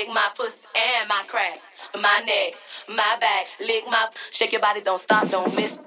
[0.00, 1.60] lick my pussy and my crack,
[1.94, 2.54] my neck,
[2.88, 5.78] my back, lick my, shake your body, don't stop, don't miss.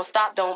[0.00, 0.49] don't stop, don't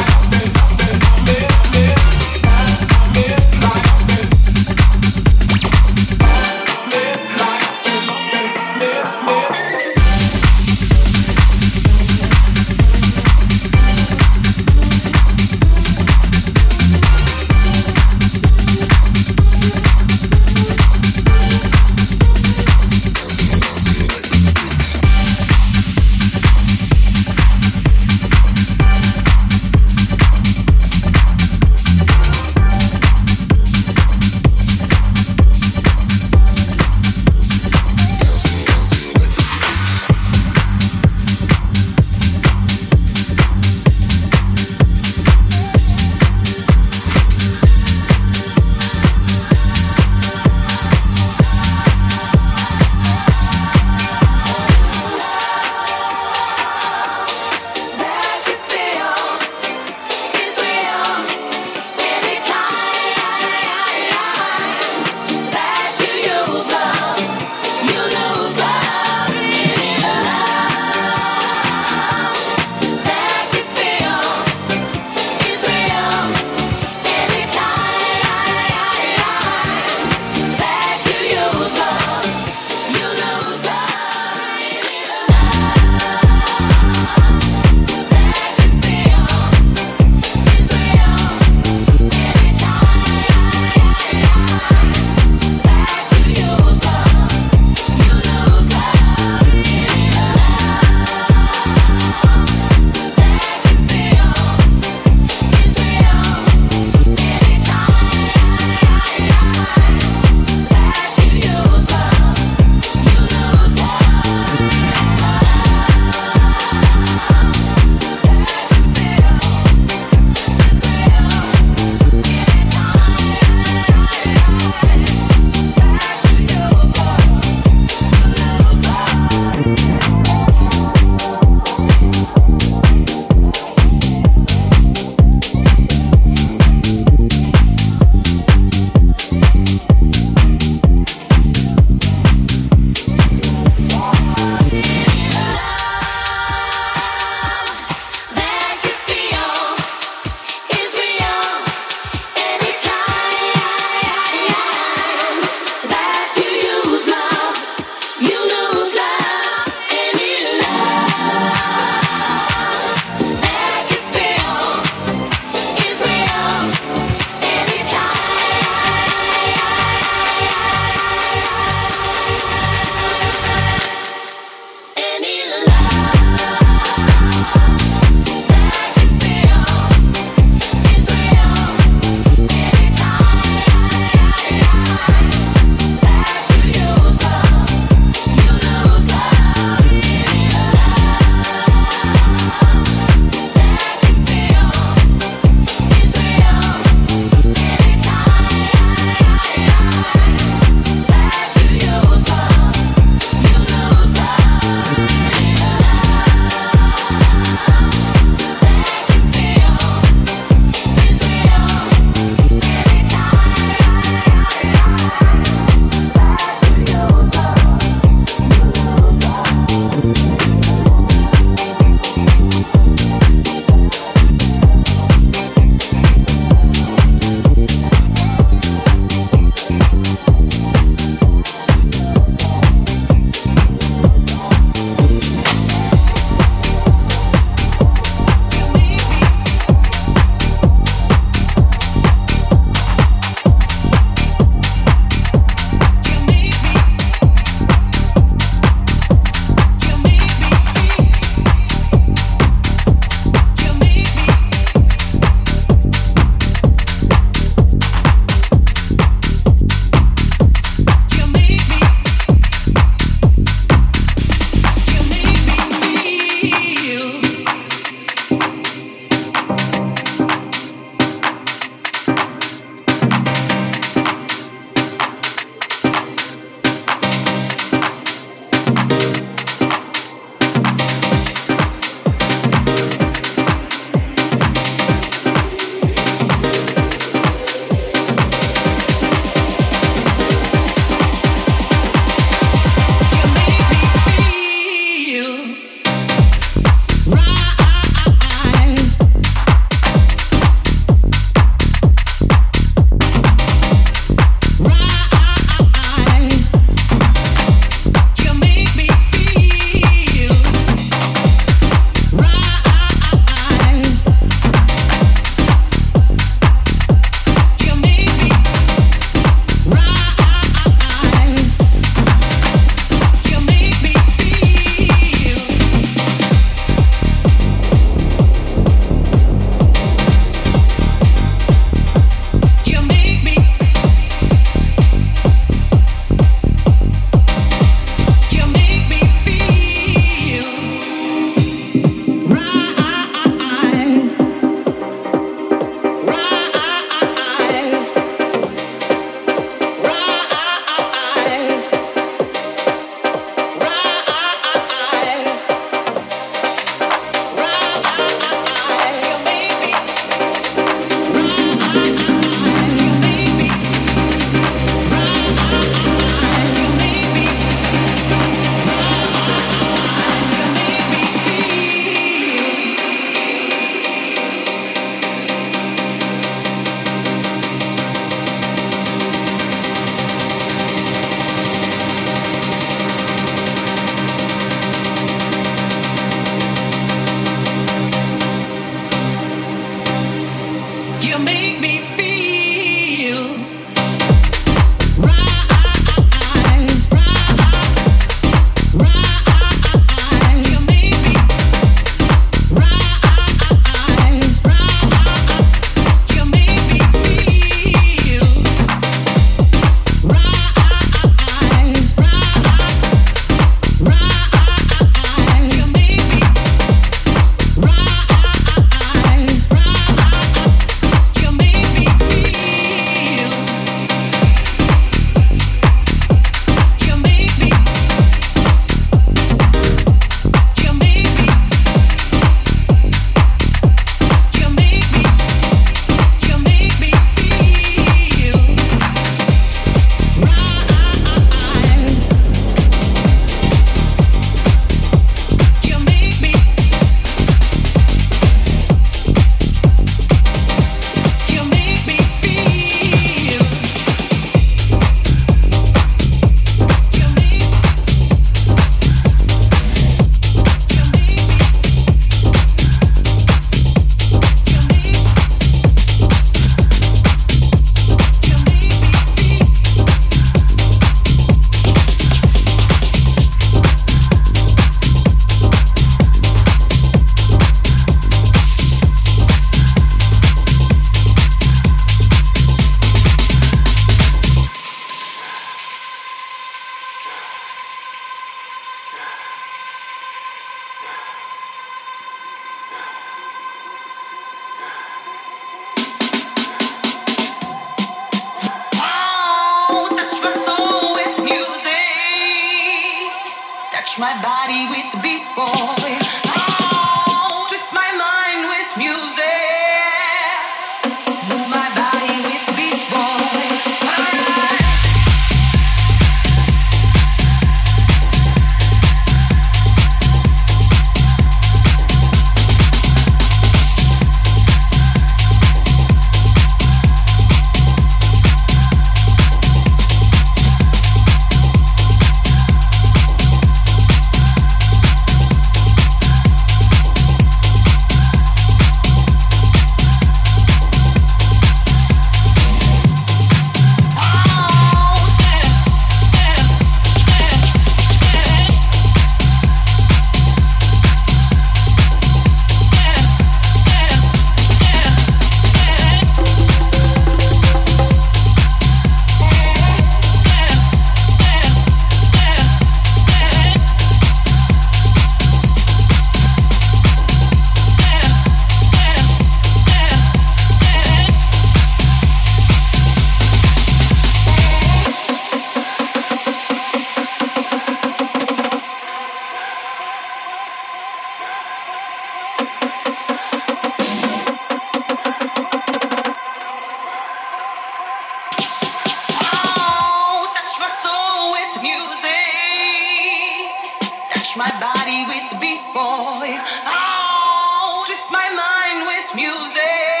[594.31, 596.39] Touch my body with the beat, boy.
[596.65, 600.00] Oh, twist my mind with music.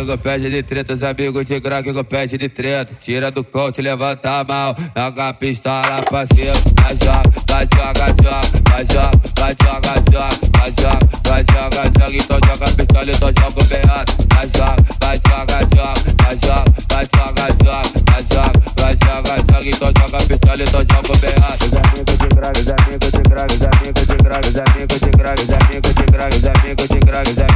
[0.00, 2.92] Graga com pede de treta, os amigos de graga com pede de treta.
[3.00, 6.54] Tira do coach, levanta a mão, joga a pistola pra cima.
[6.80, 8.40] Vai joga, vai joga, joga,
[8.70, 12.16] vai joga, vai joga, joga, vai joga, vai joga, joga.
[12.16, 14.12] Então joga a pistola, então joga o beado.
[14.34, 19.68] Vai joga, vai joga, joga, vai joga, vai joga, joga, vai joga, vai joga, joga.
[19.68, 21.64] Então joga a pistola, então joga o beado.
[21.64, 25.10] Os amigos de graga, os amigos de graga, os amigos de graga, os amigos de
[25.10, 27.49] graga, os amigos de graga, os amigos de graga,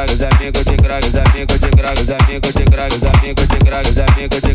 [0.00, 3.48] grag, os amigos de grag, os amigos de grag, os amigos de grag, os amigos
[3.48, 4.49] de grag, os amigos de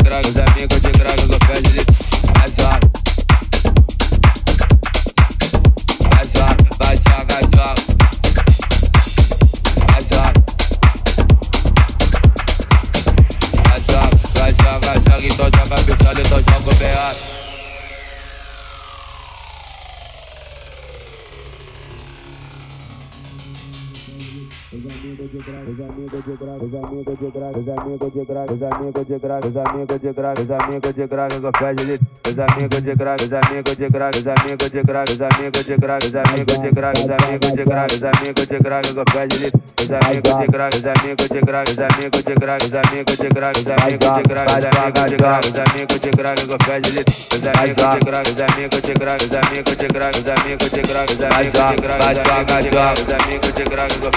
[25.15, 25.37] amigos de
[51.79, 52.21] graça,
[53.01, 54.07] os amigos de graça, os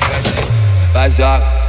[0.92, 1.60] vai joga.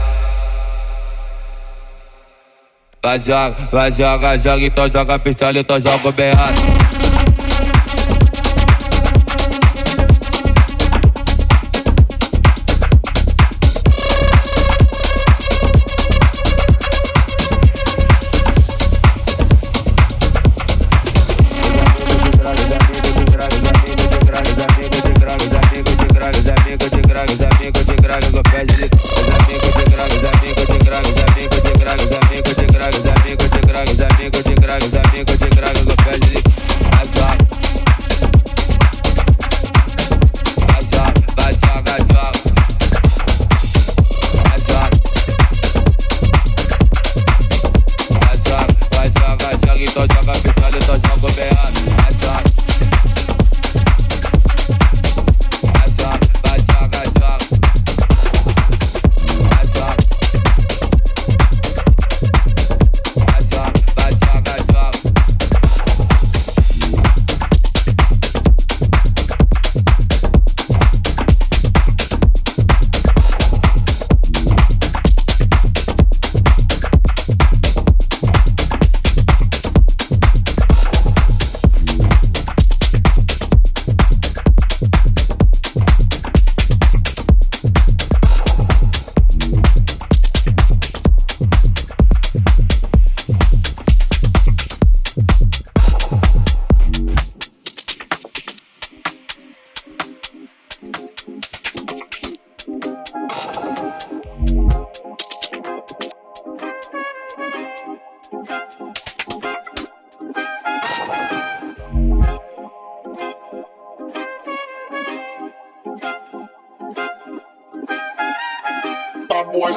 [3.04, 6.81] Vai joga, vai joga, joga, então joga pistola, então joga o berrado.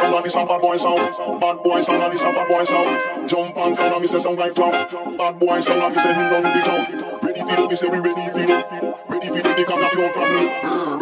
[0.00, 1.40] Boy sound.
[1.40, 3.28] Bad boy sound and this a bad boy sound.
[3.28, 4.72] Jump on sound and me say sound like clown.
[5.16, 7.20] Bad boy sound and me say him run the town.
[7.22, 8.94] Ready for them, me say we ready for them.
[9.08, 10.46] Ready for them because of your family.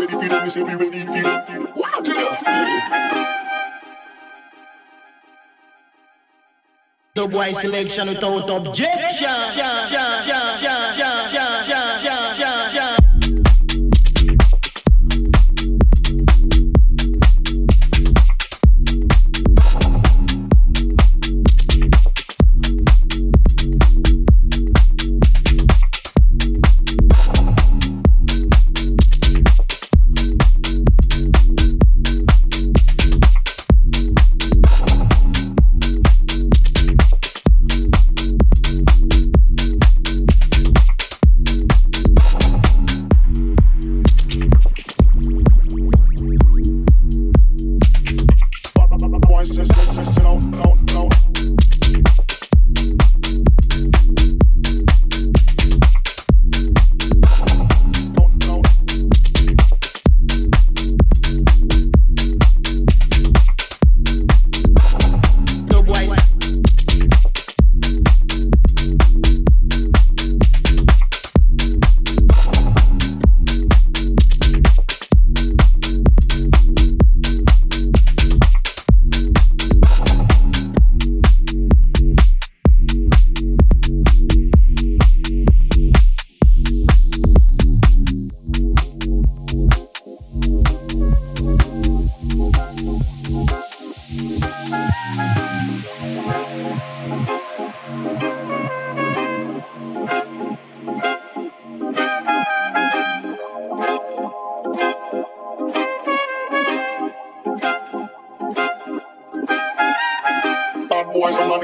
[0.01, 1.69] Ready for them, me say we ready for them.
[1.77, 2.13] Wow, to
[7.15, 9.29] The boy selection without objection.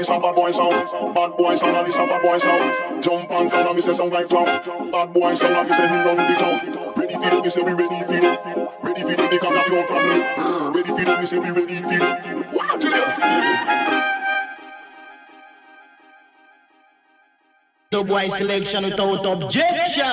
[0.03, 3.03] Sound Bad boy sound, and me some bad boy sound.
[3.03, 4.45] Jump and sound, and me say sound like clown.
[4.91, 6.93] Bad boy sound and me say him run the town.
[6.95, 8.37] Ready for them, me say we ready for them.
[8.83, 10.23] Ready for them because of your family.
[10.23, 12.45] Mm, ready for them, me say we ready for them.
[12.53, 13.03] Wow, to you.
[17.91, 20.05] The boy selection without objection.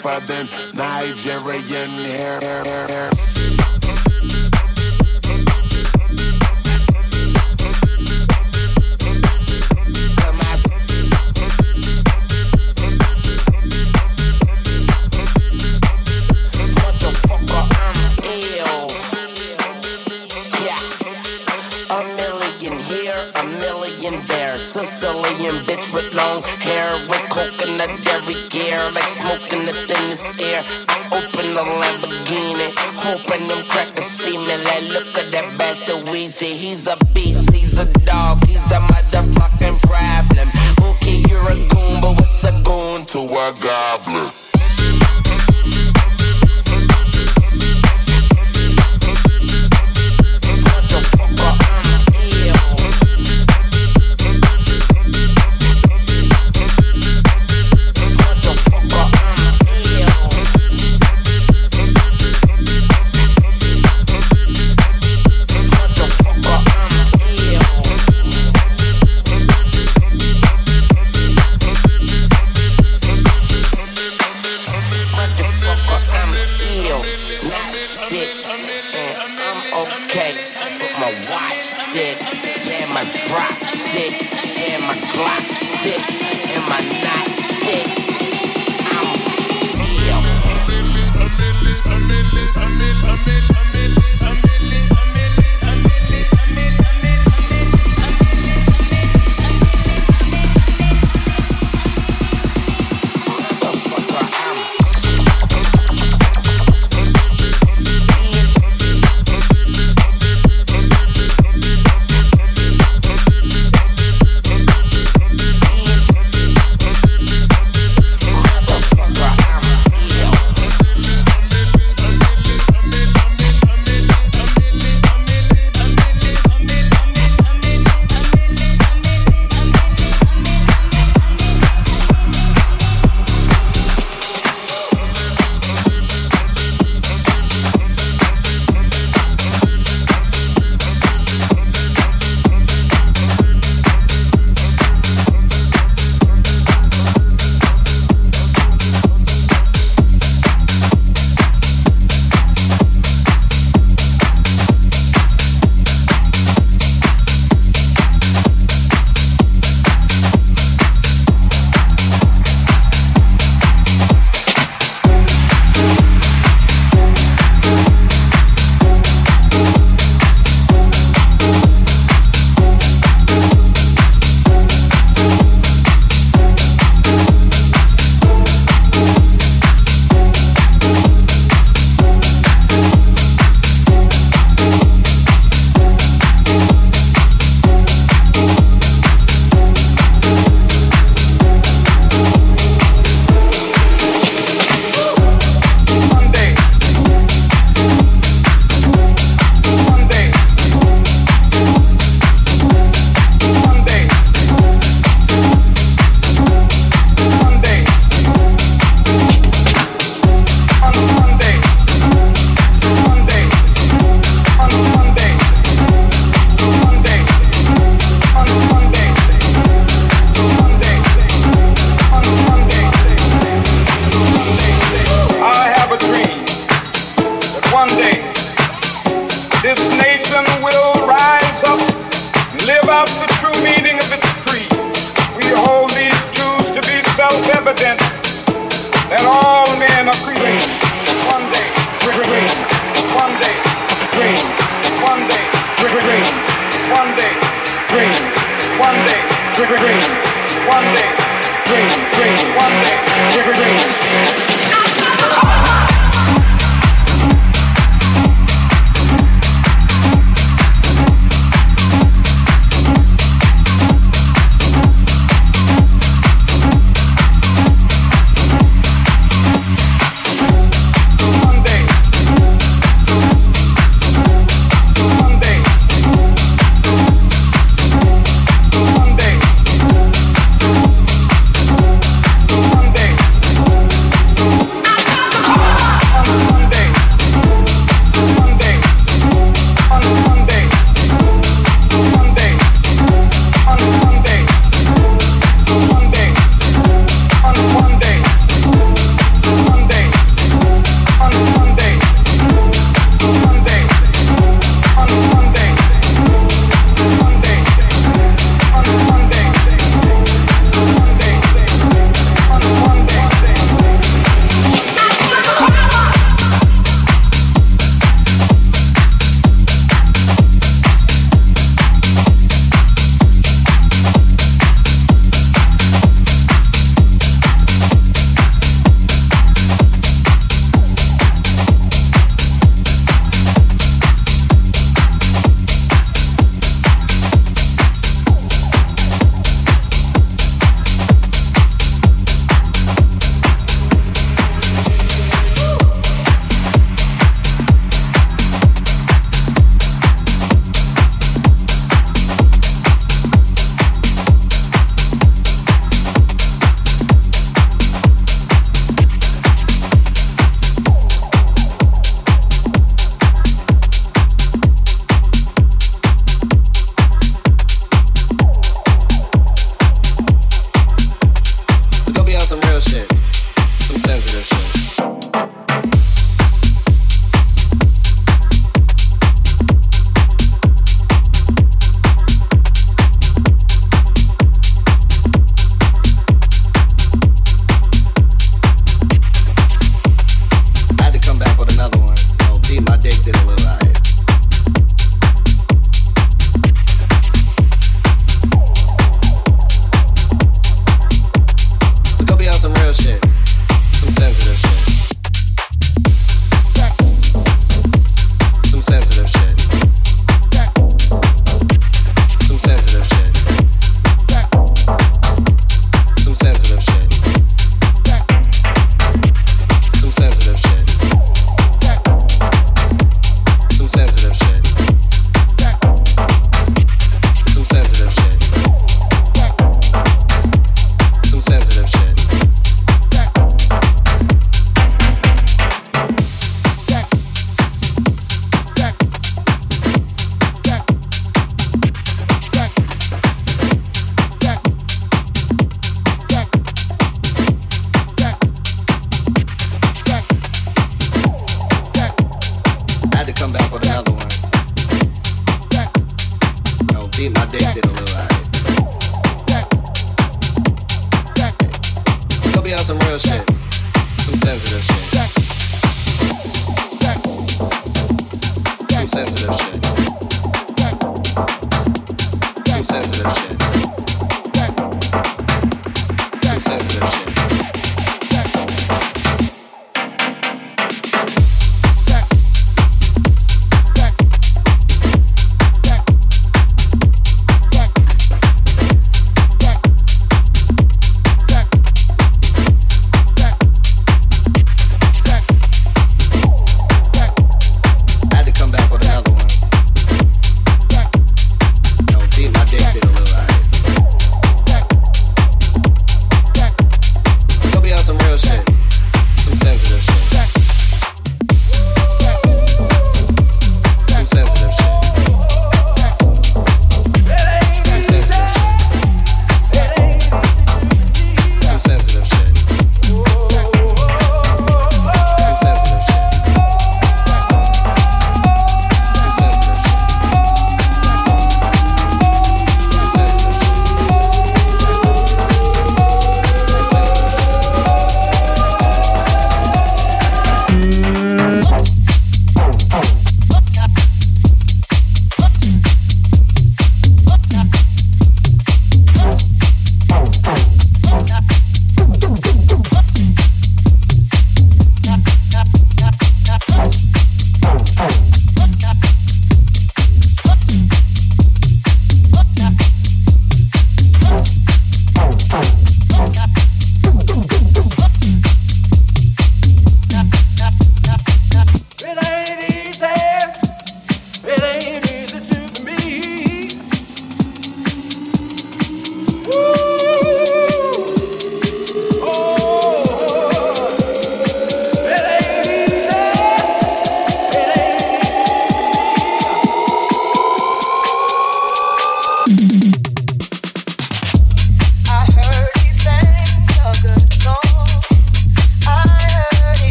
[0.00, 2.40] Tougher than Nigerian hair.
[2.40, 3.29] One day,
[43.58, 44.09] green.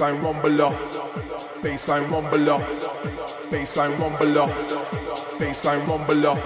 [0.00, 0.72] baseline rumbler,
[1.62, 2.58] baseline rumbler,
[3.50, 4.00] baseline
[4.36, 4.50] up.
[5.38, 6.36] baseline rumbler,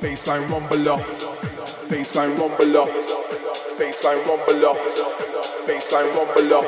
[0.00, 0.98] baseline rumbler,
[1.88, 2.34] baseline
[2.74, 2.88] up.
[3.78, 4.74] baseline rumbler,
[5.66, 6.64] baseline rumbler,